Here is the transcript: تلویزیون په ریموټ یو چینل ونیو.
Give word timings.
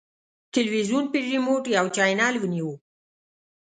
تلویزیون 0.53 1.05
په 1.11 1.17
ریموټ 1.27 1.63
یو 1.77 1.85
چینل 1.95 2.35
ونیو. 2.39 2.69